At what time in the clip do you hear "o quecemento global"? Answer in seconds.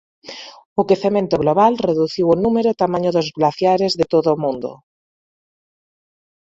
0.79-1.73